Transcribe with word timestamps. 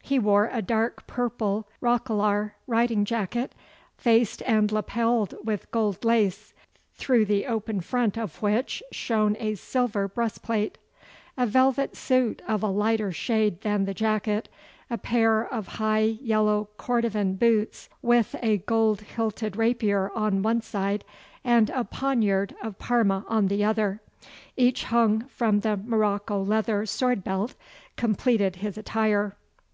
He 0.00 0.18
wore 0.20 0.48
a 0.52 0.62
dark 0.62 1.06
purple 1.08 1.66
roquelaure 1.82 2.52
riding 2.68 3.04
jacket, 3.04 3.54
faced 3.98 4.40
and 4.46 4.70
lapelled 4.70 5.34
with 5.44 5.70
gold 5.70 6.02
lace, 6.04 6.54
through 6.94 7.24
the 7.26 7.44
open 7.44 7.80
front 7.80 8.16
of 8.16 8.40
which 8.40 8.82
shone 8.92 9.36
a 9.38 9.56
silver 9.56 10.08
breastplate. 10.08 10.78
A 11.36 11.44
velvet 11.44 11.94
suit 11.96 12.40
of 12.46 12.62
a 12.62 12.68
lighter 12.68 13.10
shade 13.12 13.60
than 13.62 13.84
the 13.84 13.92
jacket, 13.92 14.48
a 14.88 14.96
pair 14.96 15.42
of 15.52 15.66
high 15.66 16.16
yellow 16.22 16.68
Cordovan 16.78 17.34
boots, 17.34 17.90
with 18.00 18.34
a 18.40 18.58
gold 18.58 19.00
hilted 19.02 19.56
rapier 19.56 20.10
on 20.14 20.40
one 20.40 20.62
side, 20.62 21.04
and 21.44 21.68
a 21.68 21.84
poniard 21.84 22.54
of 22.62 22.78
Parma 22.78 23.26
on 23.28 23.48
the 23.48 23.64
other, 23.64 24.00
each 24.56 24.84
hung 24.84 25.26
from 25.28 25.60
the 25.60 25.76
morocco 25.76 26.40
leather 26.42 26.86
sword 26.86 27.24
belt, 27.24 27.56
completed 27.96 28.56
his 28.56 28.78
attire. 28.78 29.36